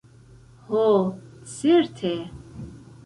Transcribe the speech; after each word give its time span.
Ho, 0.69 0.85
certe! 1.57 2.15